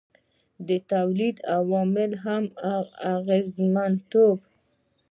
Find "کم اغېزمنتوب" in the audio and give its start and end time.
2.23-4.37